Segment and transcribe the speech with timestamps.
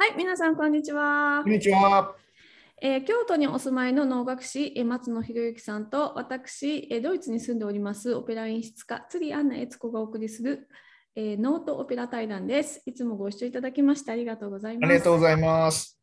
[0.00, 1.52] はい、皆さん、こんにちはこん。
[1.52, 2.14] にちは。
[2.80, 10.68] えー京都にお住まいの能楽師、えー松野博之さんと私、えードイツに住んでおりますオペラ演出家、釣りアンナ悦子がお送りする、
[11.16, 12.80] えーノートオペラ対談です。
[12.86, 14.92] いつもご視聴いただきましてありがとうございあます。
[14.92, 16.00] りがとうございます。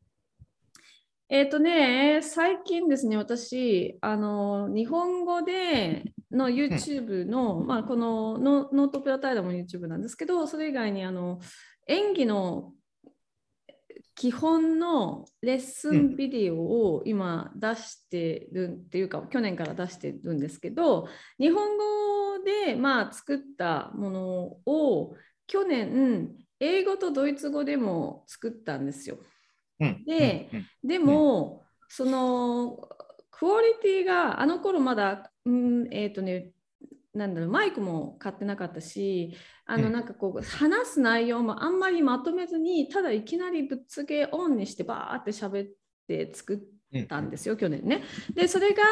[1.29, 11.39] えっ、とね、最近ですね、私、あの日本語での YouTube の、まあ、このノノートオペラ対談も YouTube なんですけど、それ以外にあの
[11.87, 12.73] 演技の
[14.15, 21.07] 基本のレッスンビデオを今出してるっていうか、去年から出してるんですけど、
[21.37, 24.21] 日本語でまあ作ったもの
[24.65, 25.15] を
[25.47, 29.19] 去年、英語とドイツ語でも作ったんですよ。
[29.81, 30.05] うん。
[30.05, 30.65] で、うん。
[30.87, 32.87] でも、その
[33.31, 36.51] クオリティがあの頃まだ、うん、えっ、とね、
[37.15, 39.93] なんだろうマイクも買ってなかったし、あのうん。
[39.93, 45.69] なんかこう話す内容もあんまりまとめずに、ただいきなりぶっつけオンにしてバーって喋っ
[46.07, 46.61] て作
[46.95, 48.03] ったんですよ、去年ね。
[48.33, 48.83] で、それが、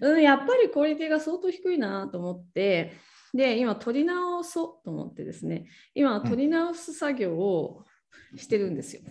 [0.00, 2.92] うん、やっぱりクオリティが相当低いなと思って、
[3.32, 7.84] で、今取り直そうと思ってですね、今取り直す作業を
[8.36, 9.02] してるんですよ。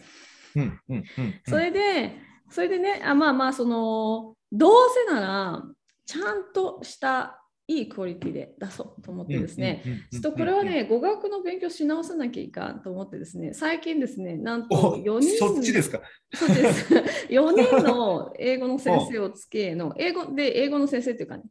[1.48, 2.18] それで、
[2.50, 4.74] それでね、あまあまあ、その、どう
[5.08, 5.64] せなら、
[6.06, 7.39] ちゃんとした
[7.70, 16.02] いいクオリティで出そうと思ってですね、ちょっとこれはね、語学の勉強し直さなきゃいかんと思ってですね、最近ですね、なんと4人、そっちですか。
[16.34, 16.94] そうです。
[17.30, 21.44] 4人の英語の先生をつけの、英語で英語の先生っていうかね、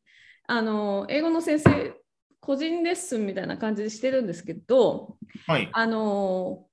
[0.48, 1.94] あの、英語の先生、
[2.41, 5.69] 個人レッスンみたいな感じでしてるんですけど、はい。
[5.72, 6.64] あの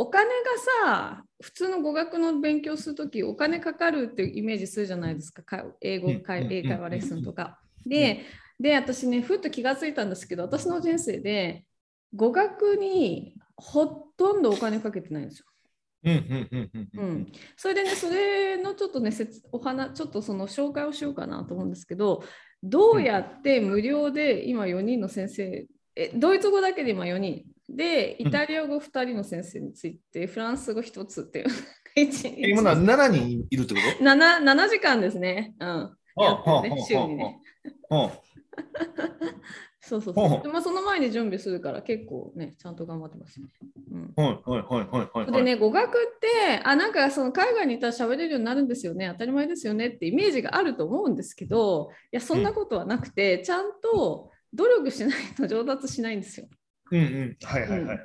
[0.00, 0.32] お金が
[0.86, 5.42] さ普通の語学の勉強するときお金かかるっていうイメージするじゃないですか
[5.80, 7.58] 英語英会話レッスンとか。
[7.86, 8.24] で
[8.60, 11.64] で私ねふっと気がついたんですけど私の人生で
[12.14, 15.46] 語学にほとんどお金かけてないんですよ。
[16.04, 17.32] うんうんうんうんううんん。
[17.56, 22.22] それでねそれのちょっとね説お話ちょっとその紹介をしようかなと思うんですけど
[22.62, 31.46] どうやって無料で今4人の先生えドイツ語だけで今4人でイタリア語2人の先生について、フランス語1つっていう
[32.48, 35.54] 今のは7人いるってこ 7, 7時間ですね。
[35.60, 35.96] うん。
[36.16, 37.40] とやってるね週にね。
[39.80, 43.46] そうそうそうまあ、その前に準備するから結構ね、ちゃんと頑張ってますね。
[43.90, 45.32] うんいはいはいはいはい。
[45.32, 45.90] でね、語学っ
[46.20, 56.48] て、あ、なんかその海外にいたら喋れるようになるんですよね、当たり前ですよねってイメージがあると思うんですけど、いや、そんなことはなくて、ちゃんと努力しないと上達しないんですよ。
[56.90, 57.36] うんうん。
[57.42, 57.98] はいはいはい。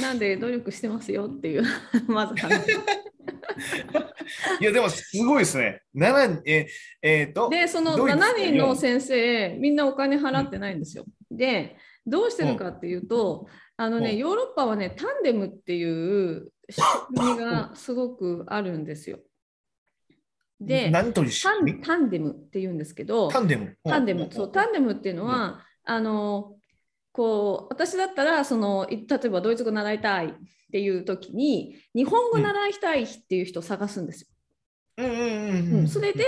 [0.00, 1.62] なんで努力してますよっていう、
[2.08, 2.66] まず話。
[4.60, 5.82] いやでもすごいですね。
[5.94, 6.66] 7え
[7.02, 7.48] えーと。
[7.48, 11.04] で、そのドイツ7人の先生、みんなお金払ってないんですよ。
[11.30, 11.76] で、
[12.06, 16.80] どうしてるかっていうと、あのね、うんヨーロッパはね、タンデムっていう仕
[17.14, 19.18] 組みがすごくあるんですよ。
[20.60, 23.76] で、何とタンタンデムって言うんですけど、タンデム。
[23.84, 26.56] タンデム、そう、タンデムっていうのは、あの、
[27.12, 30.32] こう、私だったら、その、い例えばドイツ語習いたいっ
[30.72, 34.28] ていう時に、日本語習いたいっていう人を探すんですよ。
[34.98, 35.88] うんうんうんううんん。
[35.88, 36.24] それで、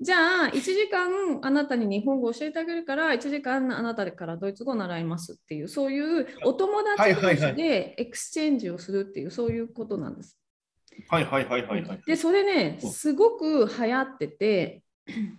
[0.00, 10.38] じゃあ、1時間あなたに日本語を教えてあげるから、1時間あなたからドイツ語を習いますっていう、そういうお友達同士でエクスチェンジをするっていう、そういうことなんです。
[11.08, 12.02] はいはいはいはいはい。
[12.06, 14.82] で、それね、うんすごく流行ってて、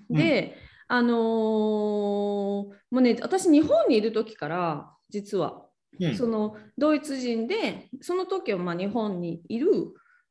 [0.09, 0.55] で、
[0.87, 5.65] あのーもうね、私、日本にいる時から、実は、
[5.99, 6.15] うん。
[6.15, 9.67] そのドイツ人で、その時はまあ日本にいる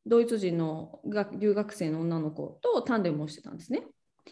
[0.07, 3.83] ドイツ人の学留学生の女の子とタンデムをしてたんですね。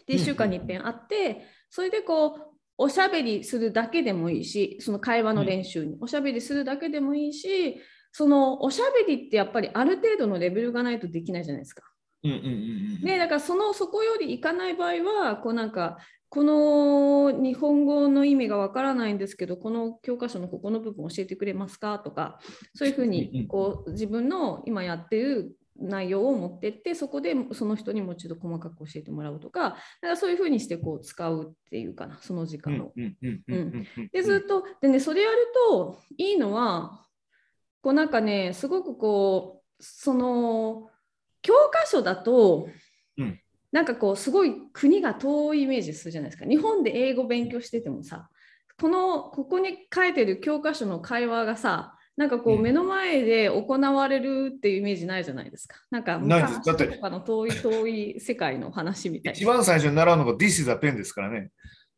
[0.07, 0.19] で、うん。
[0.19, 2.39] 1週間に一遍会って、それでこう、
[2.77, 7.79] おしゃべりするだけでもいいし、その会話の練習に、おしゃべりするだけでもいいし、
[8.11, 11.83] そのおしゃべりってやっぱりある程度のレベルがないとできないじゃないですか。
[12.25, 12.51] うんうんうん
[12.97, 13.01] うん。
[13.01, 15.97] ね、だからそのそこよりいかない場合はこうなんか
[16.29, 22.39] この日本語の意味がわからないんですけどこの教科書のここの部分教えてくれますかとか
[22.73, 32.93] そういうふうにこう自分の今やってる内容を持ってってそこでその人にもう一度細かく教えてもらうとかだからそういうふうにしてこう使うっていうかなその時間を。
[34.11, 35.37] でずっとでねそれやる
[35.69, 37.05] といいのは
[37.81, 40.89] こうなんかねすごくこうその
[41.45, 42.69] 教科書だと、
[43.17, 43.39] うん
[43.71, 48.29] なんかこうすごい国が遠いイメージするじゃないですか日本で英語勉強しててもさ
[48.79, 55.75] このここに書いてる教科書の会話がさなんかこううん目の前で行われるっていうイメージないじゃないですか。
[55.91, 59.37] なんか昔とかの遠い遠い世界の話みたいな。
[59.37, 61.51] 一番最初に習うのが This is a pen ですからね。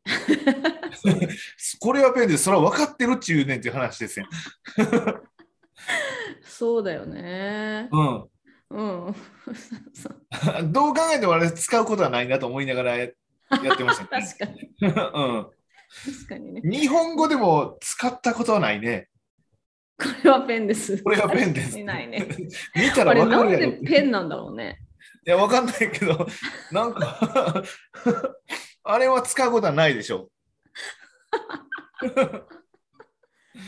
[1.78, 2.42] これはペンです。
[2.42, 4.26] それは分かってるっちゅうねんっていう話ですよ。
[6.42, 7.88] そうだよね。
[7.92, 8.28] うん。
[8.70, 9.14] うん。
[10.72, 13.08] どう考えてもあれ使うことはないなと思いながらやっ
[13.76, 14.26] てましたね。
[14.26, 14.70] 確かに。
[14.80, 15.46] うん
[16.04, 16.60] 確かにね。
[16.64, 19.08] 日本語でも使ったことはないね。
[19.98, 21.02] これはペンです。
[21.02, 21.82] これはペンです。
[21.82, 22.28] ないね。
[22.76, 23.70] 見たらわかるやろ。
[23.72, 24.80] でペンなんだろうね。
[25.26, 26.26] いや、わかんないけど、
[26.72, 27.62] なんか、
[28.84, 30.30] あれは使うことはないでしょ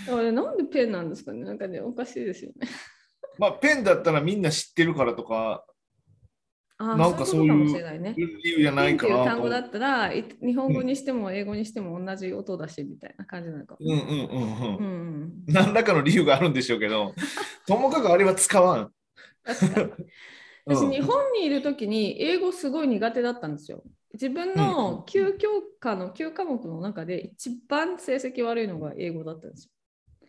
[0.09, 2.69] あれなんでペンなんですかねなんかね、おかしいですよね。
[3.39, 3.41] う。
[3.41, 5.65] まあ、ペンだったらみんな知ってるからとか、
[6.83, 8.15] あなんかそういう。
[8.17, 9.27] 理由じゃないかなと思う。
[9.27, 13.79] 単語だったら、い日本語にしても英語にしても同じ音だしみたいな感じなのかも。
[13.81, 14.77] うんうんうんうん。
[14.77, 14.87] うんう
[15.27, 15.33] ん。
[15.47, 17.15] 何らかの理由があるんでしょうけど、
[17.69, 18.93] ともかくあれは使わん。
[19.45, 23.83] 私、うん日本にいるときに英語すごい苦手だったんですよ。
[24.15, 25.49] 自分の9教
[25.81, 29.73] 科の9科目の中で一番成績悪いのが英語だったんですよ。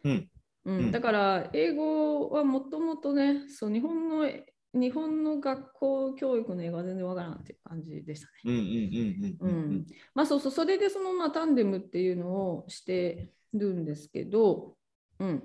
[0.03, 0.27] うん
[0.65, 0.77] うん。
[0.77, 0.91] うん。
[0.91, 4.29] だから英語はもともとねそう日本の
[4.73, 9.85] 日本の学校教育の英語は全然わからないっていう感じでしたね。
[10.13, 14.75] まあそうそうそれでそのまあタンデムっていうのをしてるんですけど、
[15.19, 15.43] うん、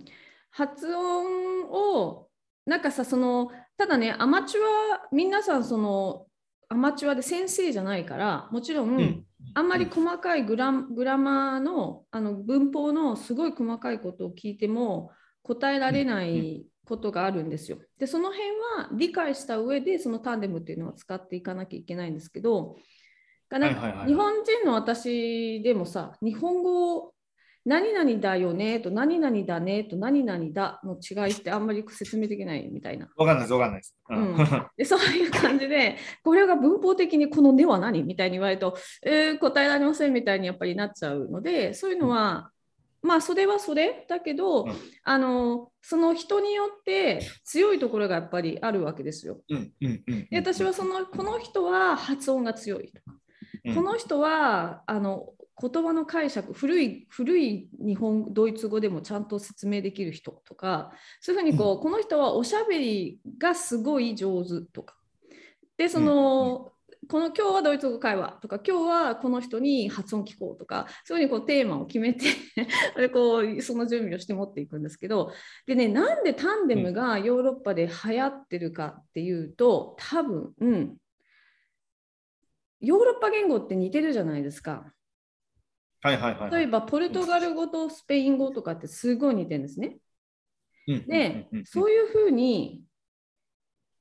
[0.51, 2.29] 発音を
[2.67, 6.27] なんかさそのただねアマチュア皆さんその
[6.69, 9.25] アマチュアで先生じゃないからもちろん、うん
[9.57, 15.11] あんまり細かいグラグラマーのあの文法のすごい細かいことを聞いても
[15.43, 17.79] 答えられないことがあるんですよ。
[17.99, 22.77] でその辺は理解した上でそのタンデムっていうのは使っていかなきゃいけないんですけど
[23.49, 27.15] がなんか日本人の私でもさ日本語を
[27.67, 33.09] 何々だよねと何々だねと何々だの違いってあんまり説明できないみたいな。
[33.17, 33.97] わかんないです、わかんないです。
[34.09, 34.35] うん。
[34.37, 34.67] うん。
[34.77, 38.05] でそういう感じでこれが文法的にこの「ね」は何？
[38.05, 42.51] みたいに言われると、えー答えられませんみたいにやっぱりなっちゃうのでそういうのは、
[43.03, 44.73] まあそれはそれだけど、うん。
[45.03, 49.41] あのその人によって強いところがやっぱりあるわけですよ。
[49.49, 50.29] うんうんうん。
[50.31, 53.17] で私はそのこの人は発音が強いとか、
[53.65, 53.75] うん。
[53.75, 64.97] この人はあの言葉の解釈古い古い日本ドイツ語でもちゃんと説明できる人とかそういうふうにこう、この人はおしゃべりがすごい上手とか。
[65.79, 66.73] でその、
[67.09, 72.25] この今日はドイツ語会話とか今日はこの人に発音聞こうとかそういうふうにこうテーマを決めて
[72.97, 75.33] でこうその準備をして持っていくんですけど
[75.67, 80.97] でねなんでタンデムがヨーロッパで流行ってるかっていうと多分、うん、
[82.81, 84.93] ヨーロッパ言語って似てるじゃないですか。
[86.07, 86.51] はいはいはい。
[86.51, 89.99] 例えばポルトガル語とスペイン語とかってすごい似てるんですね。
[90.87, 92.85] で、そういうふうに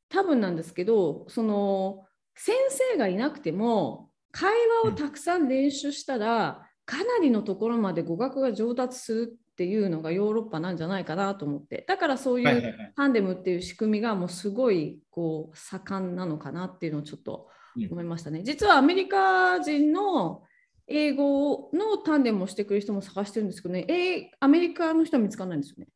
[0.10, 2.06] 多分なんですけどその
[2.36, 4.52] 先生がいなくても会
[4.84, 17.48] 話をたくさん練習したら、かなりのところまで語学が上達するっていうのがヨーロッパなんじゃないかなと思ってだからそういうはいはいはいタンデムっていう仕組みがもうすごいこう盛んなのかなっていうのをちょっと
[17.90, 18.44] 思いましたね。
[18.44, 20.44] 実はアメリカ人の
[20.88, 25.88] 英語のタンデムをしてくれる人も探してるんですけどね、えアメリカの人は見つからないんですよね。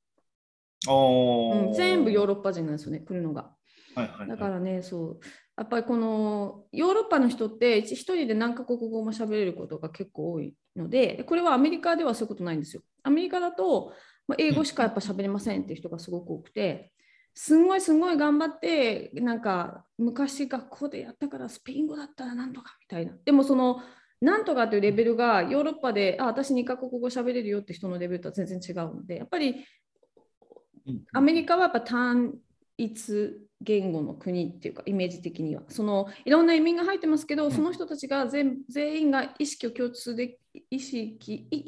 [0.88, 3.52] うん、全部ヨーロッパ人なんですよね、来るのが。
[3.96, 5.20] はいはいはいだからね、そう、
[5.58, 12.82] やっぱりこのヨーロッパの人って一一人で何カ国語も喋れることが結構多いので、これはアメリカではそういうことないんですよ。
[13.04, 13.94] アメリカだと、
[14.28, 16.94] まあ、英語しかやっぱ喋れませんっていう人がすごく多くて、
[17.34, 23.14] すんごいすんごい頑張って、なんか昔学校でやったからスペイン語だったらなんとかみたいな。
[23.26, 23.82] でもその
[24.22, 29.66] なんとかというレベルがヨーロッパで、あ、私2カ国語喋れるよって人のレベルとは全然違うので、やっぱり
[30.88, 31.02] うん。
[31.14, 32.34] アメリカはやっぱ単
[32.78, 35.64] 一言語の国っていうかイメージ的には。
[35.68, 37.52] そのいろんな移民が入ってますけど、ん。
[37.52, 40.38] その人たちが全全員が意識を共通で
[40.70, 41.60] 意識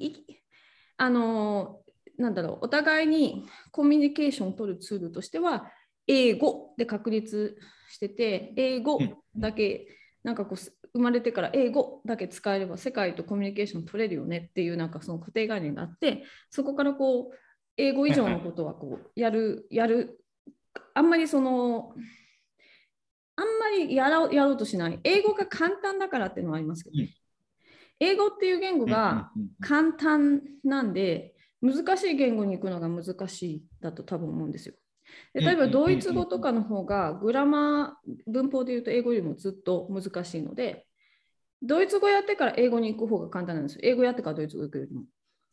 [0.98, 1.82] あの
[2.18, 5.72] なんだろうお互いにコミュニケーションを取るツールとしては
[6.08, 7.58] 英語で確立
[7.90, 9.00] してて英語
[9.36, 9.88] だけ
[10.24, 17.36] なんかこうす生まれてから英語だけ使えれば世界とコミュニケーション取れるよねっていうなんかその固定概念があってそこからこう
[17.78, 20.20] 英語以上のことはこうやるやる
[20.94, 21.94] あんまりその
[23.36, 25.00] あんまりやろうやろうとしない。
[25.04, 27.10] 英語が簡単だからっていうのはありますけどね、
[28.00, 29.32] 英語っていう言語が
[29.62, 34.76] 簡単なんで難しい言語に行くのが難しいだと多分思うんですよ。
[35.34, 40.86] で例えばドイツ語とかの方がグラマー文法で言うと英語よりもずっと難しいので
[41.62, 43.82] ドイツ語やってから英語に行く方が簡単なんですよ。
[43.84, 45.04] 英語やってからドイツ語行くよりも。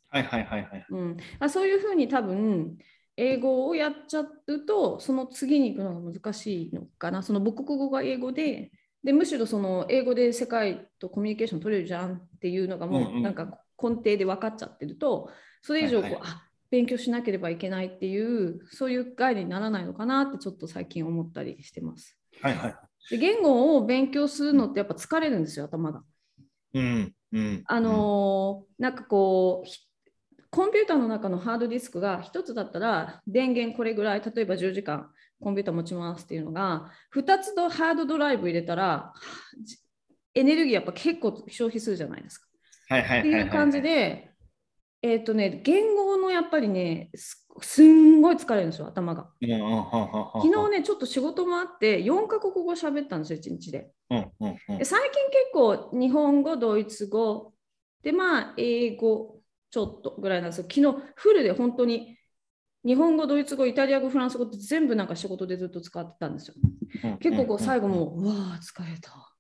[0.09, 0.87] はいはいはいはい。
[0.91, 2.79] うん、あそういうふうに多分
[3.17, 8.71] 英語をやっちゃうとその次に行くのが難しいのかなその母国語が英語で
[9.05, 15.31] でむしろその英語で世界とコミュニケーション取れるじゃんっていうのがもうなんか根底で分かっちゃってると
[15.63, 22.19] それ以上こう、はいはいあ勉強しなければいけないっていうそういう概念にならないのかなってちょっと最近思ったりしてます。
[22.43, 22.77] はいはい。
[23.11, 26.03] で言語を勉強するのってやっぱ疲れるんですよ頭が。
[26.75, 27.15] うん。
[27.33, 27.63] うん。
[27.67, 29.81] あのーなんかこうひ
[30.51, 35.11] コンピューターの中のハードディスクが1つだったら電源これぐらい例えば10時間
[35.43, 39.13] コンピューター持ちますっていうのが2つのハードドライブ入れたら
[40.35, 42.47] エネルギーやっぱ結構消費するじゃないですか。
[42.89, 43.29] はいはいって。
[43.29, 44.28] いう感じで、
[45.03, 49.31] えっ、とね、言語のやっぱりね、すすんごい疲れるんですよ、頭が。
[49.41, 49.57] 昨日
[50.71, 53.91] ね、ちょっと仕事もあって、4カ国語喋ったんですよ、1日で。
[54.11, 57.55] うんうんうんで最近結構、日本語、ドイツ語、
[58.03, 59.41] で、まあ、英語
[59.71, 60.65] ちょっとぐらいなんですよ。
[60.65, 60.83] 昨日、
[61.15, 62.17] フルで本当に、
[62.85, 66.55] 日本語、ドイツ語、イタリア語、フランス語って全部なんか仕事でずっと使ってたんですよ。
[67.05, 67.19] うん。
[67.19, 69.35] 結構こう最後もう、うわあ、疲れた。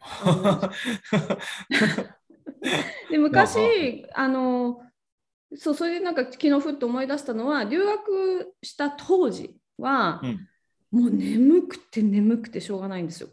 [3.10, 4.80] で昔あの
[5.56, 10.46] そうそれでなんか昨日ふっと思い出したのは留学した当時は、うん
[10.90, 13.28] もう眠くて眠くてしょうがないんですよ。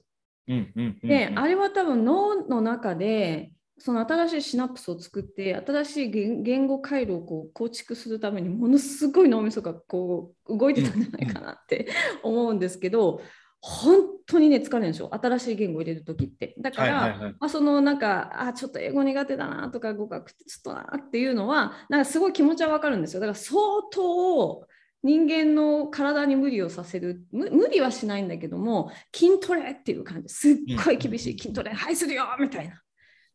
[0.48, 1.10] うんうんうん。
[1.10, 11.88] で、あれは多分脳の中でその新しいシナプスを作って新しい言言語回路をこう構築するためにものすごい脳みそがこう動いてたんじゃないかなって
[12.24, 13.22] 思うんですけど
[13.62, 15.10] 本当にね疲れるんですよ。
[15.14, 16.54] 新しい言語を入れる時って。
[16.60, 17.36] だから。
[17.40, 23.20] まあ、そのなんかあちょっと英語苦手だなとか語学テストだなっていうのはなんかすごい気持ちはわかるんですよ。
[23.20, 23.60] だから相
[23.92, 24.68] 当
[25.04, 27.26] 人間の体に無理をさせる。
[27.32, 30.30] 無無理はしないんだけども筋トレっていう感じ。
[30.30, 32.82] すっごい厳しい筋トレはいするよみたいな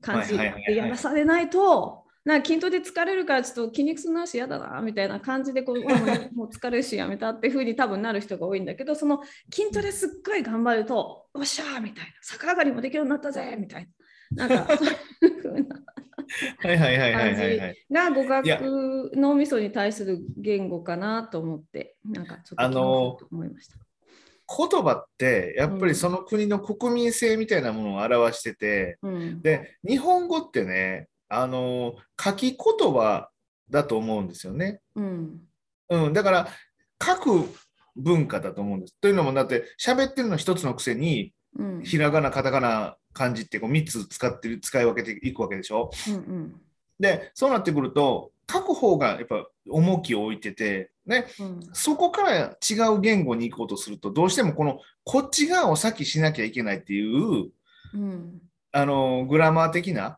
[0.00, 5.76] 感じでやらされないとなんか筋トレ疲れるからちょっと筋肉痛なし嫌だなみたいな感じでこう
[6.34, 13.88] もう疲れるしやめたっていうふうに多分なる人が多いんだけどその筋トレすっごい頑張るとおっしゃーみたいな逆上がりもできるようになったぜみたい
[14.32, 14.88] ななんか そう
[15.26, 15.82] いうふうな
[16.58, 17.76] はいはいはいはいはいはい。
[17.90, 23.76] が語学脳みそに対する言語かなと思ってなんかちょっと思いました。
[24.54, 32.58] 言葉ってやっぱりその国の国民性みたいなものを表してて、うん、で日本語ってねあの書き言
[32.92, 33.30] 葉
[33.70, 34.80] だと思うんですよね。
[34.94, 35.40] うん
[35.88, 36.48] うん、だから
[37.02, 37.48] 書く
[37.96, 38.96] 文化だと思うんです。
[39.00, 45.90] というのもだって喋ってるの一つのくせにうんひらがなカタカナ漢字ってこう3つ使ってる使い分けていくわけでしょ？
[46.08, 46.60] うんうん
[47.00, 57.50] でそうなってくると書く方がやっぱ重きを置いてて、ね、うんそこから違う言語に行こうとするとどうしてもこのこっち側を先しなきゃいけないっていう
[57.94, 60.14] うんあのグラマー的なうん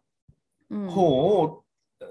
[0.71, 1.65] 方を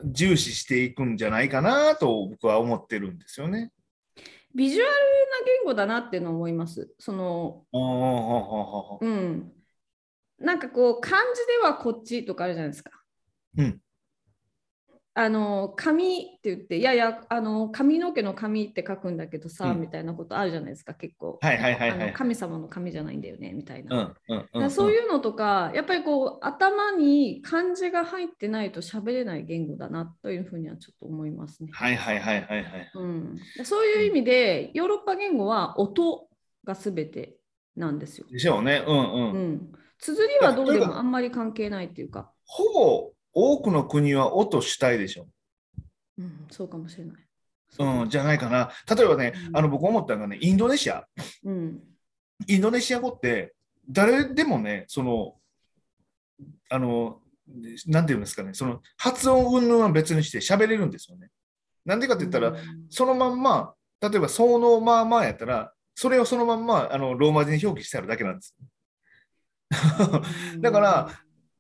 [0.04, 3.72] 重視していくんじゃないかなと僕は思ってるんですよね。
[4.56, 4.92] ビジュアルな
[5.46, 6.94] 言語だなっていうのを思います。
[7.00, 7.66] その
[10.40, 12.92] なんかこう漢字ではこっちとかあるじゃないですか。
[13.58, 13.83] うん
[15.16, 21.38] あの髪って言っていやいやあの髪の毛の髪って書くんだけどさ、うんみたいなことあるじゃないですか結構。
[21.42, 24.16] はいはいはい神様の髪じゃないんだよねみたいな。
[24.70, 31.70] そういうのとか、やっぱりこう頭に漢字が入ってないと喋れない言語だなというふうにはちょっと思いますね。
[31.74, 32.92] はいはいはいはいはい。
[32.96, 36.28] うん、そういう意味でヨーロッパ言語は音
[36.64, 37.36] が全て
[37.76, 38.26] なんですよ。
[38.32, 38.84] でしょうね。
[38.88, 39.32] うんうん。
[39.32, 45.28] うん、綴りはどうでもあんまり関係ないっていうか、ほぼ多くの国は音主体でしょ。
[46.18, 47.16] うん、そうかもしれない。
[47.80, 48.72] うん、じゃないかな。
[48.96, 51.06] 例えばね、うんあの僕思ったのがね、インドネシア。
[51.44, 51.80] うん
[52.48, 53.54] インドネシア語って
[53.90, 55.36] 誰でもね、その、
[56.70, 57.20] あの、
[57.88, 61.30] なんていうんですかね、その発音云々は別にして喋れるんですよね。
[61.86, 62.56] なんでかって言ったら、
[62.90, 68.56] そのまんま、例えば、そのまあまあやったら、それをそのまんまあのローマ字に表記してあるだけなんです。
[68.60, 71.10] うん だから、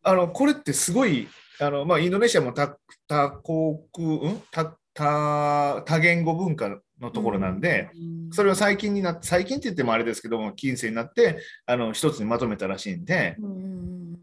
[0.03, 1.27] あのこれってすごい、
[1.59, 4.41] あのまあ、インドネシアも多多国、うん？
[4.51, 6.69] 多多多言語文化
[6.99, 13.57] のところなんで、、うんそれを最近になって、最近って言ってもあれですけども、近世になって、あの一つにまとめたらしいんで、うんう
[14.15, 14.19] ん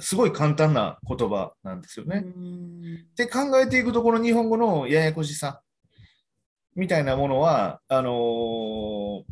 [0.00, 2.24] すごい簡単な言葉なんですようんね。
[2.24, 5.62] うんで、考えていくと、この日本語のややこしさ
[6.74, 9.22] みたいなものは、あのー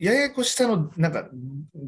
[0.00, 1.28] ややこしさのなんか、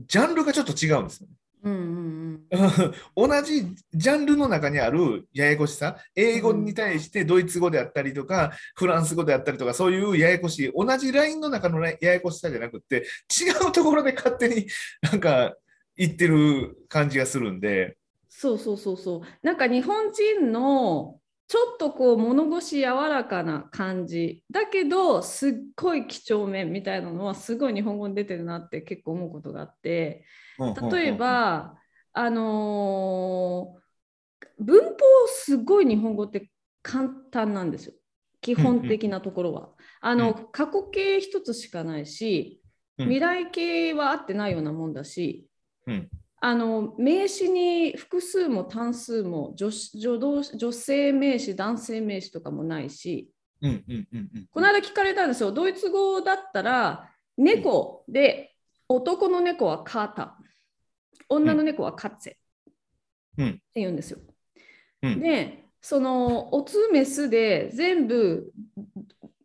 [0.06, 1.32] ジャンルがちょっと違うんですよね。
[1.62, 2.12] うんうん
[3.16, 3.64] 同じ
[3.94, 14.66] ジャンルの中にあるややこしさ、英語に対してドイツ語であったりとか、フランス語であったりとか、そういうややこしい、同じラインの中のややこしさじゃなくて、違うところで勝手に
[15.02, 15.54] なんか
[15.96, 17.96] 言ってる感じがするんで、
[18.28, 19.20] そうそうそうそう。
[19.46, 21.18] なんか日本人の
[21.52, 24.42] ちょっとこう物腰柔らかな感じ。
[24.50, 30.24] だけどすっごい几帳面みたいなのはすごい日本語に出てるなって結構思うことがあって。
[30.90, 31.74] 例えば
[32.14, 33.82] あのー
[34.60, 36.50] 文法すごい日本語って
[36.82, 37.92] 簡単なんですよ。
[38.40, 39.68] 基本的なところは。
[40.00, 42.62] あの、う過去形一つしかないし、
[42.96, 43.06] うん。
[43.06, 45.46] 未来形は合ってないようなもんだし、
[45.86, 46.08] うん
[46.44, 53.30] あの名詞に複数も単数も女子女同女性名詞、男性名詞とかもないし、
[53.60, 54.46] うんうんうんうん。
[54.50, 58.56] この間聞かれたんですよ、ドイツ語だったら、猫で、
[58.88, 60.36] 男の猫はカータ、
[61.28, 62.32] 女の猫はカッツェ
[63.38, 63.48] うん。
[63.50, 64.18] って言うんですよ。
[65.02, 65.20] うん。
[65.20, 68.52] で、そのオツメスで全部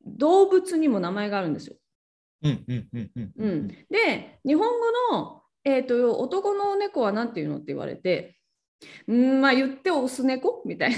[0.03, 1.75] 動物にも名前があるんですよ。
[3.87, 4.67] で、日本
[5.11, 8.37] 語の、えー、と男の猫は何て言うのって言われて、
[9.07, 10.61] うんまあ言ってオス猫？
[10.65, 10.97] みたいな。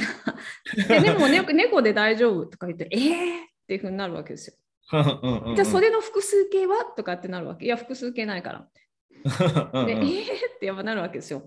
[0.87, 2.99] で でも、ね、猫で大丈夫とか言って、えー？
[2.99, 4.55] っていうふうになるわけですよ。
[5.55, 6.85] じゃあそれの複数形は？
[6.85, 7.65] とかってなるわけ。
[7.65, 8.67] いや、複数形ないから。
[9.85, 10.23] で、えー？
[10.23, 11.43] ってやっぱなるわけですよ。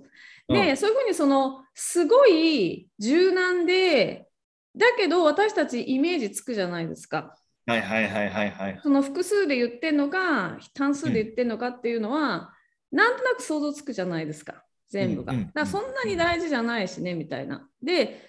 [0.49, 4.29] うんで、そういうふうにそのすごい柔軟で、
[4.77, 7.37] だけど私たちイメージつくじゃないですか。
[7.67, 8.81] はいはいはいはいはい。
[8.83, 12.53] その複数で言ってんのか、単数で言ってんのかっていうのは、
[12.93, 15.33] なんとなく想像つくじゃないですか、全部が。
[15.33, 17.69] だからそんなに大事じゃないしね、みたいな。
[17.83, 18.21] で、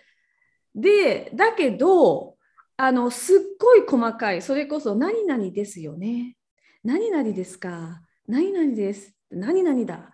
[0.74, 2.38] で、だけど、
[2.78, 6.38] あの、すっごい細かい、それこそ何々ですよね。
[6.84, 8.02] 何々ですか。
[8.28, 9.14] 何々です。
[9.30, 10.12] 何々だ。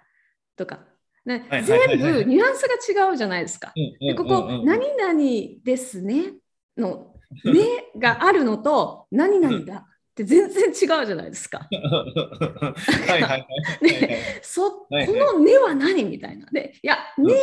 [0.56, 0.79] とか。
[1.25, 2.63] ねはい全部ニュアンス
[2.96, 3.72] が違うじゃないですか。
[4.00, 6.34] でここ、何々ですね
[6.77, 7.13] の、
[7.46, 9.86] ねがあるのと、何々だ
[10.24, 11.68] って全然違うじゃないですか。
[11.72, 12.74] は
[13.08, 13.46] いはいはい。
[13.82, 16.46] で、そこのねは何みたいな。
[16.52, 17.34] で、いや、ね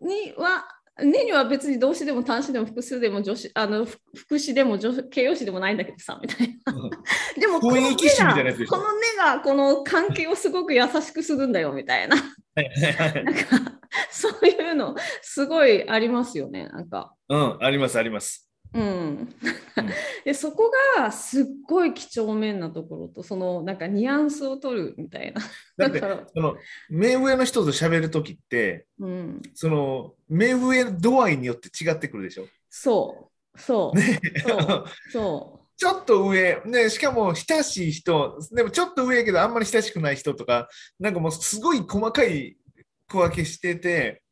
[0.00, 0.66] には、
[1.04, 6.90] ねには別に動詞でも単詞でも複数でも助詞あのふ副詞でも助形容詞でもないんだけどさ、みたいな。
[7.38, 12.16] でも、このね雰囲気詞みたいなやつでしょがこのねがこの関係をすごく優しくするんだよ、みたいな。
[12.16, 13.42] はいはいはいなんか、
[14.10, 16.68] そういうの、すごいありますよね。
[16.68, 17.14] なんか。
[17.28, 18.51] うん、ありますあります。
[18.74, 19.28] うん、
[20.24, 25.42] でそこがすっごい几帳面なところとそのなんかニュアンスを取るみたいな。
[25.76, 26.56] だってその
[26.88, 32.46] 目上の人と喋るときって、うん、その目上度合いによって違ってくるでしょ？
[32.70, 33.32] そう。
[33.58, 34.00] そう、
[34.40, 34.88] そう。
[35.12, 40.68] そちょっと上、ね、しかも親しい人、でもちょっと上やけどあんまり親しくない人とか、
[41.00, 42.56] なんかもうすごい細かい
[43.08, 44.22] 区分けしてて、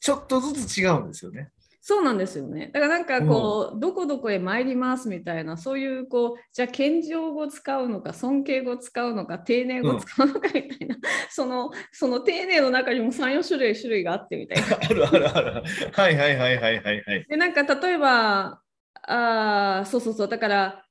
[0.00, 1.50] ちょっとずつ違うんですよね。
[1.80, 2.70] うそうなんですよね。
[2.72, 10.96] だからなんかこう、どこどこへ参りますみたいなそういうこうじゃあ謙譲語使うのか尊敬語使うのか丁寧語使うのかみたいな、
[11.30, 14.76] そのその丁寧の中にも34種類種類があってみたいな。
[14.82, 15.62] あるあるある。
[15.92, 17.26] はいはいはいはいはいはい。
[17.28, 18.60] でなんか例えば
[19.02, 20.84] あーそうそうそうだから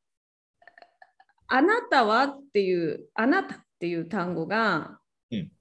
[1.48, 5.00] あなたはっていうあなたっていう単語が、
[5.32, 5.52] うん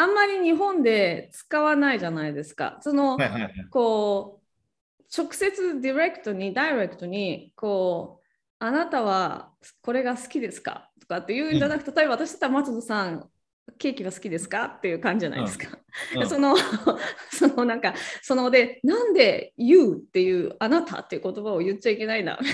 [0.00, 2.78] あんまり日本で使わないじゃないですか。
[2.82, 3.52] その、はいはいはい。
[3.68, 4.37] こう
[5.16, 8.24] 直接ディレクトにダイレクトにこう
[8.58, 10.90] あなたはこれが好きですか？
[11.00, 13.28] とかっていうんじゃなくて、例えば私だったら松戸さん
[13.78, 14.64] ケーキが好きですか？
[14.64, 15.78] っていう感じじゃないですか。
[16.14, 16.20] うん。
[16.20, 16.56] で その
[17.30, 22.38] そのなんかそのでなんで「You」っていう「あなた」っていう言葉を言っちゃいけない んだ。
[22.40, 22.44] う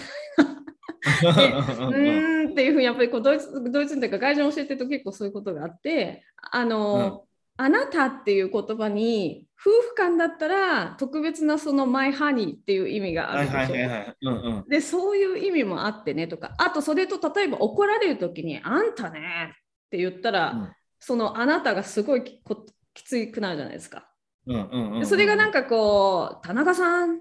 [1.22, 7.24] ーんっていうふうにやっぱりこうドイツドイツというか外人教えてると結構そういうことがあってあの、
[7.56, 14.70] あなたっていう言葉に夫婦間だったら特別なその「マイハニー」っていう意味があはいるでし。
[14.70, 19.52] でそういう意味もあってねとかあとそれと例えば怒られる時に「あんたね」
[19.86, 20.72] って言ったら、うん
[21.06, 22.64] そのあなたがすごいきこ
[22.94, 24.08] きついくなるじゃないですか。
[24.46, 27.18] うんうんうんでそれがなんか、かこう「田中さん」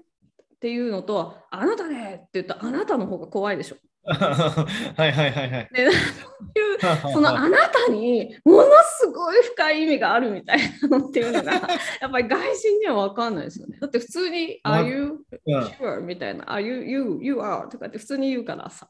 [0.58, 3.76] ていうのと「あなたね」って言ったらあなたの方が怖いでしょ。
[4.06, 5.68] はいはいはいはい。
[5.72, 8.64] でそういうその あなたにもの
[8.98, 11.52] すごい深い意味があるみたいなのっていうのが
[12.00, 13.78] やっぱり外人には分かんないですよね。
[13.80, 18.88] だって普通に「ま Are you うん sure?」みたいな「Are you you you are?」とかって普通に言うからさ。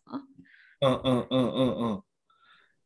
[0.80, 2.00] うんうんうんうんうん。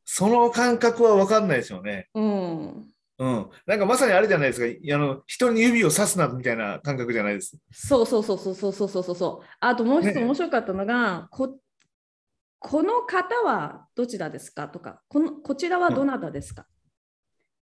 [0.04, 2.08] その感覚は分かんないですよね。
[2.14, 2.86] うん。
[3.18, 3.50] うん。
[3.66, 4.94] なんかまさにあれじゃないですか。
[4.94, 7.58] あの人に指をさすなみたいな感覚じゃないです。
[7.72, 9.46] そうそうそうそうそうそうそうそう。
[9.60, 11.58] あともう一つね面白かったのが、こ
[12.59, 14.68] この方はどちらですか？
[14.68, 16.66] とかこの、こちらはどなたですか、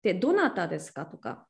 [0.03, 1.07] で、どなたですか？
[1.07, 1.47] とか、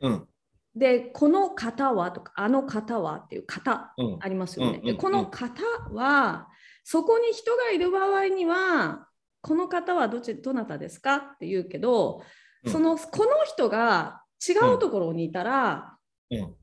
[0.00, 0.28] うん。
[0.76, 4.18] で、この方はとか、あの方はっていう方うん。
[4.20, 4.72] ありますよね。
[4.72, 6.48] うんうんで、この方は、
[6.84, 9.08] そこに人がいる場合には、
[9.40, 11.16] この方はどちどなたですか？
[11.16, 12.22] って言うけど、
[12.64, 15.98] うんそのこの人が違うところにいたら、
[16.30, 16.54] うん。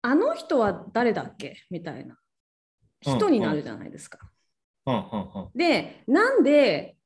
[0.00, 1.56] あの人は誰だっけ？
[1.70, 2.16] みたいな
[3.00, 4.18] 人になるじゃないですか。
[4.86, 5.04] うんうんう
[5.46, 5.48] ん。
[5.54, 6.96] で、なんで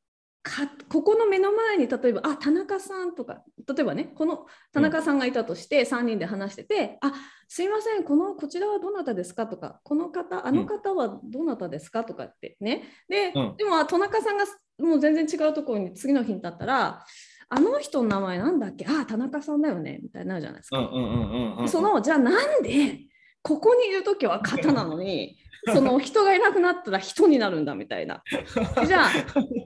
[0.43, 7.13] かここの目の前に例えばあ田中さんとか例えばねこの田中さんがいたとして3人で話してて、あ
[7.49, 12.85] すいませんこのこちらはどなたですかとかこの方あの方はどなたですかとかってね。
[13.09, 13.57] で、うん。
[13.57, 14.45] でも田中さんが
[14.79, 17.05] もう全然違うところに次の日に立ったら
[17.49, 18.87] あの人の名前なんだっけ？
[18.87, 20.79] あ田中さんだよねみたいになるじゃないですか。
[20.79, 21.69] うんうんうんうんうん。
[21.69, 23.01] そのじゃあなんで
[23.47, 25.37] ここにいる時は型なのに
[25.73, 28.23] その人がいなくなったら人になるんだみたいな。
[28.87, 29.11] じゃあ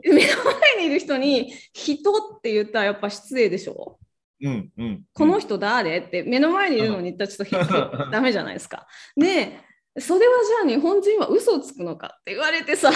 [0.05, 3.99] 目の前にいる人に人って言ったらやっぱ失礼でしょ？
[4.43, 5.03] うんうん。
[5.13, 5.99] この人誰？
[5.99, 8.87] って目の前にいるのに言ったらちょっと人 ダメじゃないですか。
[9.17, 9.59] で
[9.99, 12.91] それはじゃあ日本人は嘘をつくのかって言われてさ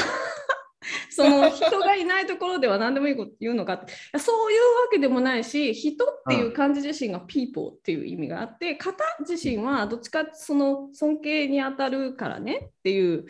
[1.14, 3.92] その人がいないところでは何でもいいこと言うのかって。
[3.92, 13.26] いやそういうわけでもないし人っていう漢字自身が people っていう意味があって型自身はどっちかその尊敬に当たるからねっていう。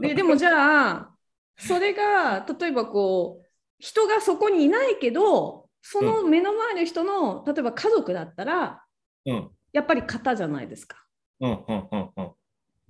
[0.00, 1.10] ででもじゃあ
[1.56, 3.46] それが例えばこう
[3.78, 8.82] 人がそこにいないけどその目の前の人の例えば家族だったら
[9.24, 9.50] うん。
[9.72, 10.96] やっぱり型じゃないですか。
[11.40, 12.32] うんうんうんうん。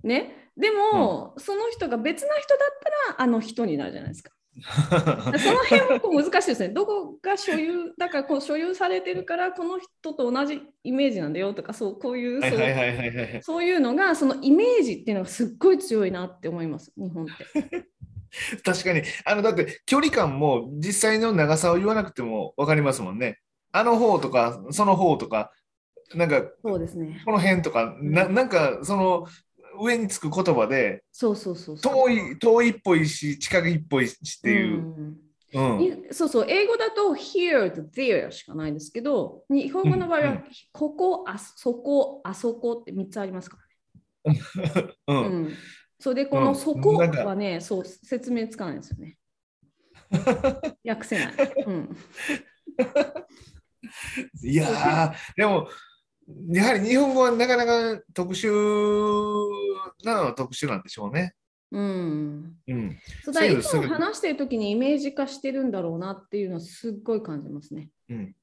[0.03, 4.31] ね、でも、その人が別な人だったらあの人になるじゃないですか。
[4.57, 6.69] その辺もこう難しいですね。
[6.69, 17.87] どこが所有だからこう所有されてるからこの人と同じイメージなんだよとかそうこういうそうはいうのがそのイメージっていうのがすっごい強いなって思います日本って。
[18.63, 23.39] 確かに、あのだって距離感も実際の長さを言わなくても分かりますもんね。
[23.71, 25.51] あの方とか、その方とか、
[26.13, 27.21] なんかそうですね。
[27.25, 29.27] この辺とか、ななんかその
[29.79, 31.79] 上につく言葉でそうそうそう。
[31.79, 34.81] 遠い遠いっぽいし、近いっぽいしっていう。
[34.81, 34.83] ん
[35.53, 43.57] うんにそうそう、英語だと here と there しかないんですけど、日本語の場合は、うんうんここ、あそこ、あそこって3つありますか
[44.25, 44.39] らね。
[45.07, 45.53] う うんん。
[45.99, 49.17] それで、こうんのそこはね、そう、説明つかないんですよね。
[50.85, 51.35] 訳せない。
[51.65, 51.97] うん。
[54.43, 55.69] いやー、でも、
[56.49, 58.49] やはり日本語はなかなか特殊
[60.03, 61.33] なのは特殊なんでしょうね。
[61.71, 62.55] うん。
[62.67, 62.99] うん。
[63.23, 67.89] そうだいつも話してる時にイメージ化してるんだろうなっていうのはすっごい感じますね。
[68.09, 68.35] うん、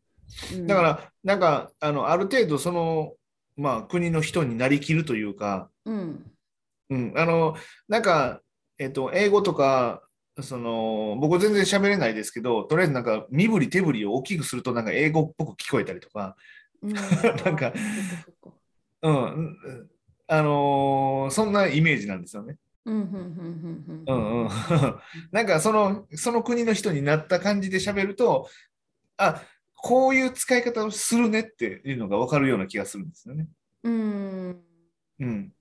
[0.55, 3.15] うんだから、なんか、あの、ある程度、その、
[3.57, 6.31] まあ、国の人になりきるというか、うん。
[6.91, 7.57] うん、あの、
[7.89, 8.41] なんか、
[8.79, 10.03] えっと、英語とか、
[10.43, 16.37] その、僕全然喋れないですけど、とりあえずなんか、身振り手振りを大きくすると、なんか英語っぽく聞こえたりとか、
[16.85, 16.93] うん、
[17.45, 17.73] なんか
[19.03, 19.91] うん、うん。
[20.27, 22.57] あのーそんなイメージなんですよね。
[22.87, 24.19] うんうんうんうんううん。
[24.19, 24.49] んうん、
[25.33, 28.49] なんかそのその国の人になった感じで喋ると
[29.17, 29.43] あ
[29.75, 33.49] こういう使い方をするねっていうのが分かるような気がするんですよね。
[33.83, 34.61] うん。
[35.21, 35.53] うん、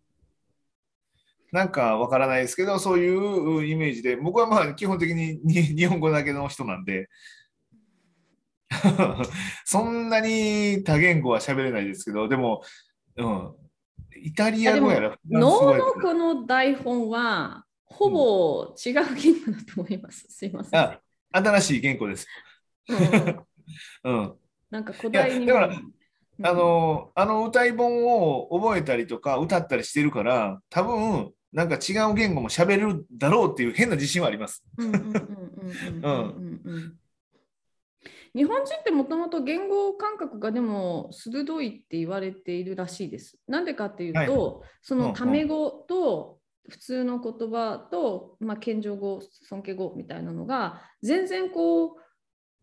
[1.52, 7.10] なんか分からないですけどそういうイメージで僕はまあ基本的にに日本語だけの人なんで
[9.66, 12.62] そんなに多言語は喋れないですけどでも、
[13.18, 13.52] うん、
[14.22, 15.86] イタリア語やらフランス語脳やら。
[15.86, 20.26] のこの台本はほぼ違う言語だと思います。
[20.30, 20.80] すいません。
[20.80, 21.00] あ
[21.32, 22.28] 新しい言語です。
[22.90, 23.46] うん。
[24.04, 24.34] うん。
[24.72, 25.80] なんか古代にだから
[26.42, 34.64] あのあの歌い本を覚えたりとか歌ったりしてるから多分なんか違う言語も喋れるだろうっていう変な自信はあります。
[34.78, 36.98] うん
[38.36, 43.38] 日本人ってもともと言語感覚がでも鋭いって言われているらしいです。
[43.48, 51.98] なんでかっていうと、そのタメ語と普通の言葉と、まあ、謙譲語、尊敬語みたいなのが全然こ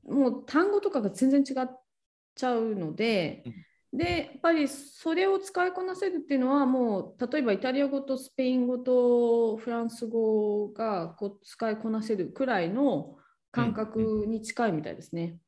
[0.05, 1.69] う、もう単語とかが全然違っ
[2.35, 3.45] ちゃうので、
[3.93, 13.17] でやっぱりそれを使いこなせるっていうのはもう例えばイタリア語とスペイン語とフランス語がこう使いこなせるくらいの
[13.51, 15.39] 感覚に近いみたいですね。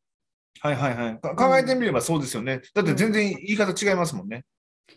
[0.60, 1.20] はいはいはい。
[1.20, 2.62] か考えてみればそうですよね。
[2.74, 4.44] だって全然言い方違いますもんね。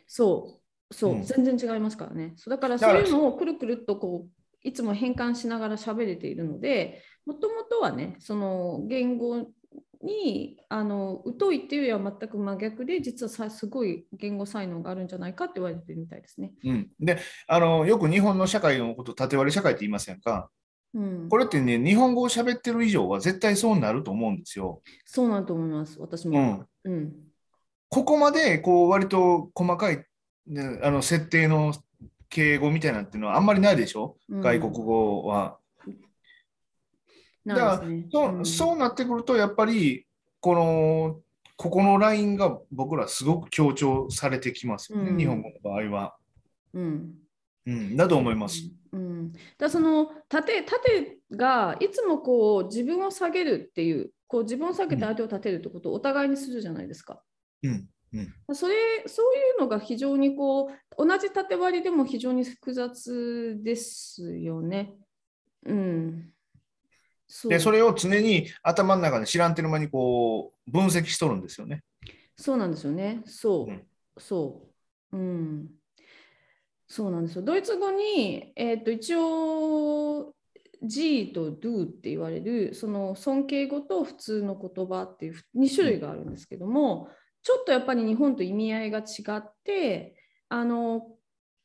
[0.07, 0.59] そ
[0.91, 2.33] うそう、うん全然違いますからね。
[2.35, 4.29] そうだからだからそういうのをくるくるっとこう
[4.61, 9.47] いつも変換しながら喋れているのでもともとはねその言語
[10.03, 16.53] にあの疎いっていうよりは全く真逆で実はさすごい言語才能があるんじゃないかって言われてるみたいですね。
[16.63, 20.49] うん、であのよく日本の社会のこと縦割り社会って言いませんか？
[20.95, 24.81] うん、これってね日本語を喋ってる以上は絶対そうなると思うんですよ。
[25.03, 26.41] そうなんだと思います私うも。
[26.41, 27.13] ん、うん。
[27.89, 30.05] ここまでこう割と細かい、
[30.47, 31.73] ね、あの設定の
[32.29, 34.41] 敬語みたいなっていうのはあんまりないでしょ、うん。
[34.41, 35.59] 外国語は。
[37.45, 38.45] だからうん。
[38.45, 40.07] そうなってくると、やっぱり
[40.39, 41.19] この
[41.57, 45.17] ここのラインが僕らすごく強調されてきますよね、うん。
[45.17, 46.15] 日本語の場合は。
[46.73, 47.15] うん
[47.65, 48.59] うん、だと思います。
[48.91, 57.21] うん、だその縦縦がいつもこう自分を下げるっていうこう自分を下げて相手を立てるってことをお互いにするじゃないですか。
[57.63, 58.75] うんうんそれ
[59.07, 64.93] そういうのが非常にこう同じ縦割りでも非常に複雑ですよね。
[65.65, 66.31] うん。
[67.27, 71.83] そうで、それを常に頭の中で知らんてる間にこう分析しとるんですよね。
[72.37, 73.23] そうなんですよね。
[73.25, 73.71] そう。
[73.71, 73.83] うん
[74.17, 74.69] そ
[75.11, 75.17] う。
[75.17, 75.67] うん。
[76.95, 77.41] そうなんですよ。
[77.41, 80.33] ドイツ語に、えー、と一応
[80.81, 87.09] G と Do って言われるその尊敬語と普通の言葉っていう2種類があるんですけども、
[87.43, 89.03] ちょっとやっぱり日本と意味合いが違
[89.35, 90.15] って
[90.47, 91.01] あの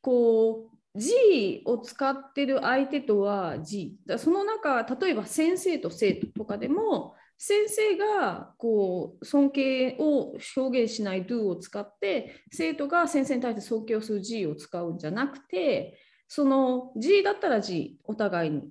[0.01, 18.69] こう G を使ってる相手とは G その中例えば先生と生徒とかでも先生がこう尊敬を表現しない do を使って生徒が先生に対して尊敬をする G を使うんじゃなくてその G だったら G お互いに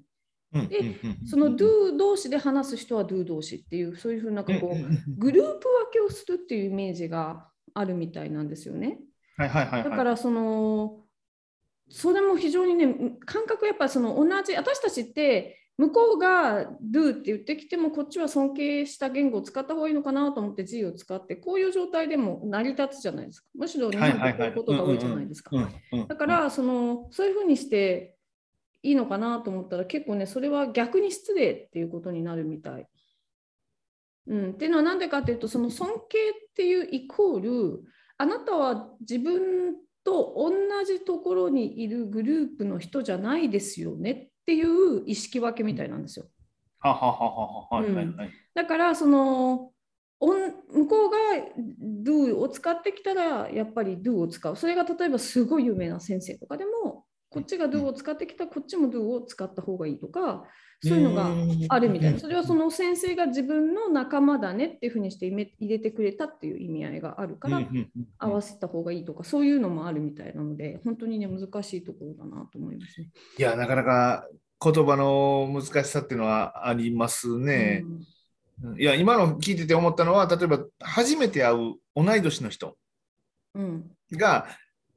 [0.69, 9.01] でその do 同士で話す人は do 同士っていうそういうふうなんうんうんグループ分けをするっていうイメージがあるみたいなんですよね。
[9.37, 9.91] はいはいはいはい。
[9.91, 11.01] だからその
[11.89, 23.47] それも非常にね感覚やっぱりその同じ私たちって向こうが do って言ってきてもこっちは尊敬した言語を使った方がいいのかなと思って G を使ってこういう状態でも成り立つじゃないですか。
[23.55, 25.57] むしろ日本ってこういうことが多いじゃないですか。
[26.07, 28.15] だからそのそういうふうにして
[28.83, 32.87] いいのかなと思ったら結構ねそれは逆に失礼っていうことになるみたい。
[34.27, 37.85] うん、っていうのは何でかっていうとその尊敬っていうイコール
[38.19, 40.53] あなたは自分と同
[40.85, 46.27] じところにいるグループの人じゃないですよねっていう意識分けみたいなんですよ。
[48.55, 49.73] だからその
[50.21, 51.17] 向こうが
[52.05, 54.57] do を使ってきたらやっぱり do を使う。
[54.57, 60.45] それが例えばすごい有名な先生とかでもこっちが do を使ってきたらこっちも do を使った方がいいとか
[60.83, 61.27] そういうのが
[61.69, 62.19] あるみたいな。
[62.19, 67.63] それはその先生が自分の仲間だねっていうふうにして入れ入れてくれたっていう意味合いがあるから
[68.19, 73.11] 合わせた方がいいとかそういうのもあるみたいなので本当にね難しいところだなと思いますね。
[73.39, 74.29] いや、なかなか
[74.63, 77.85] 言葉の難しさっていうのはありますね。
[78.79, 82.77] いや、今の聞いてて思ったのは、例えば初めて会う同い年の人
[83.55, 83.65] うん
[84.13, 84.47] うんが、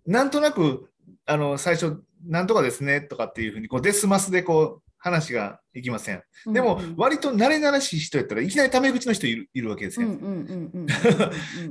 [0.06, 0.90] なんとなく、
[1.26, 6.24] あの、最初、なんとかですねとかっていうふうに、こう、デスマスでこう、話がいきません。
[6.48, 10.08] でも割と慣れ慣れしい人やったらいきなりタメ口の人いるいるわけですよ。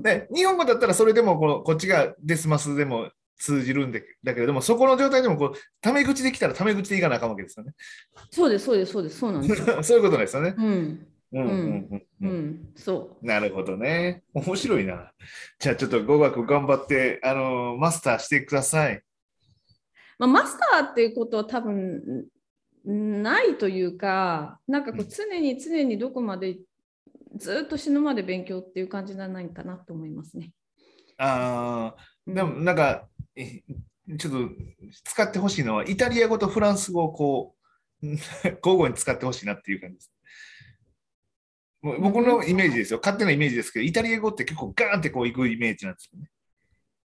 [0.02, 7.72] で日本語だったらそれでもこのこっちがデスマスでも通じるんでだけれども、そこの状態でもこうタメ口できたらタメ口でいかなあかんわけですよね。
[8.30, 9.82] そうですそうですそうですそうなんですよ。
[9.82, 10.54] そういうことですよね。
[10.54, 11.48] うんうんうんうん
[11.94, 13.26] ううんんそう。
[13.26, 14.24] なるほどね。
[14.34, 15.10] 面白いな。
[15.58, 19.02] じゃあちょっと語学頑張って、あのマスターしてください。
[20.22, 22.26] まあ、マスターっていうことは多分
[22.88, 26.58] んないというか、なんかこう常に常にどこまで
[27.35, 30.52] ずっと死ぬまで勉強っていう感じじゃないかなと思いますね。
[31.18, 33.62] あでもなんか、え
[34.16, 34.50] ちょっと
[35.02, 37.56] 使ってほしいのは、イタリア語とフランス語をこ
[38.00, 40.12] う、 交互に使ってほしいなっていう感じです。
[41.82, 43.00] 僕のイメージですよ。
[43.02, 46.30] 勝手なイメージですけど、イタリア語って結構ガーンってこういくイメージなんですよね。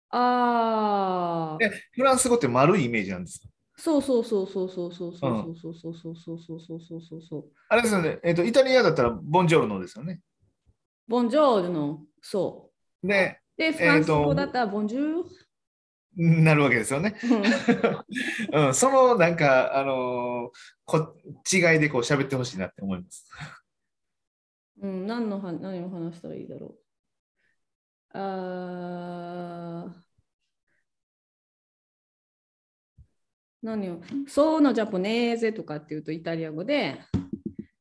[0.10, 3.50] ああ、でフランス語って丸いイメージなんですよ。
[3.76, 7.46] そうそうそうそうそうそうそうそうそうそうそうそうそうそうそうそう。
[7.70, 10.22] あれですよね、えっとイタリアだったらボンジョルノですよね。
[11.08, 12.72] ボンジョールの、そ
[13.04, 13.62] で、う。
[13.62, 16.43] で、フランス語だったらボンジュール？
[16.43, 17.15] なるわけですよね。
[18.52, 20.50] うん、そのなんか、あのー
[20.86, 21.15] こ
[21.54, 23.30] 違いでこう喋ってほしいなって思います。
[24.82, 26.76] うん、何のは何を話したらいいだろう。
[28.19, 30.08] あー
[33.62, 36.99] 何をそうのジャポネーゼとかっていうとイタリア語で、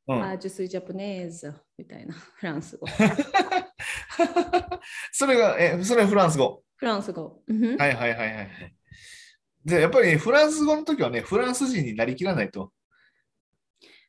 [0.08, 2.86] うん、あジュスイジャポネーゼみたいな フランス語。
[5.12, 6.62] それが、え、それはフランス語？
[6.76, 7.42] フランス語。
[7.78, 8.50] はいはいはいはい。
[9.64, 12.72] で、やっぱり、ね、フランス語の時はね、フランス人になりきらないと。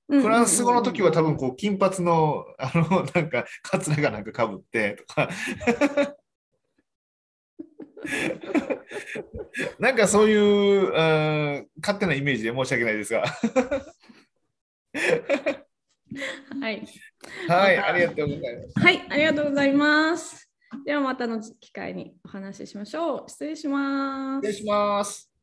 [0.08, 5.30] フランス語の時は多分こう、金髪の、 あの、なんか、カツラがなんかかぶってとか。
[9.80, 13.26] なんかそういう、あー勝手なイメージで申し訳ないですが。
[16.62, 16.88] はい。
[17.50, 18.80] はい、ありがとうございます。
[18.80, 20.50] はい、ありがとうございます。
[20.86, 23.30] ではまたの機会にお話ししましょう。
[23.30, 24.54] 失礼します失礼。
[24.54, 25.37] します。